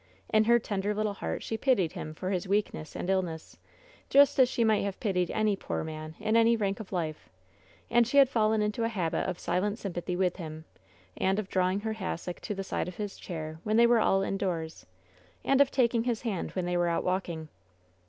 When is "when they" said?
13.63-13.85, 16.53-16.77